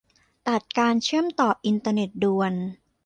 [0.47, 2.53] ตัดการเชื่อมต่ออินเทอร์เน็ตด่วน